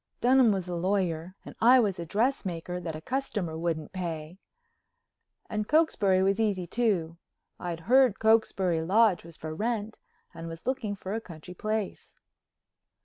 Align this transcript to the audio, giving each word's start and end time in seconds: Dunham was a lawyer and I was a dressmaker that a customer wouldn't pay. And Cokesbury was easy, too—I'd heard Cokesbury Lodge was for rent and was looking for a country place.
Dunham 0.19 0.51
was 0.51 0.67
a 0.67 0.73
lawyer 0.75 1.35
and 1.45 1.53
I 1.61 1.79
was 1.79 1.99
a 1.99 2.07
dressmaker 2.07 2.79
that 2.79 2.95
a 2.95 3.01
customer 3.01 3.55
wouldn't 3.55 3.93
pay. 3.93 4.39
And 5.47 5.67
Cokesbury 5.67 6.23
was 6.23 6.39
easy, 6.39 6.65
too—I'd 6.65 7.81
heard 7.81 8.17
Cokesbury 8.17 8.81
Lodge 8.81 9.23
was 9.23 9.37
for 9.37 9.53
rent 9.53 9.99
and 10.33 10.47
was 10.47 10.65
looking 10.65 10.95
for 10.95 11.13
a 11.13 11.21
country 11.21 11.53
place. 11.53 12.17